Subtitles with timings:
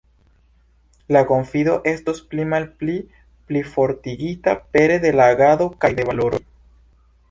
[1.15, 2.97] La konfido estos pli malpli
[3.51, 6.47] plifortigita pere de agado kaj de valoroj.